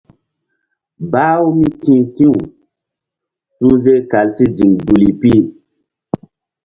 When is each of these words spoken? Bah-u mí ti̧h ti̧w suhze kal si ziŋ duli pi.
Bah-u 1.11 1.47
mí 1.57 1.67
ti̧h 1.81 2.05
ti̧w 2.15 2.35
suhze 3.57 3.95
kal 4.11 4.27
si 4.35 4.45
ziŋ 4.57 4.73
duli 4.85 5.09
pi. 5.19 5.31